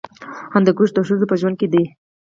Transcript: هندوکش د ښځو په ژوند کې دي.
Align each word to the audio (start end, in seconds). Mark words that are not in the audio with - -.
هندوکش 0.53 0.89
د 0.93 0.99
ښځو 1.07 1.25
په 1.31 1.35
ژوند 1.39 1.55
کې 1.59 1.67
دي. 1.73 1.83